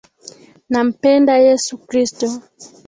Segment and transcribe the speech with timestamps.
[0.71, 2.25] Nampenda yesu Kristo